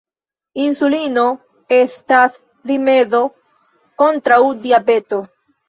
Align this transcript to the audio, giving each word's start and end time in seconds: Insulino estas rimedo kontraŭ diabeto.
Insulino 0.61 1.25
estas 1.81 2.41
rimedo 2.73 3.21
kontraŭ 4.05 4.43
diabeto. 4.67 5.25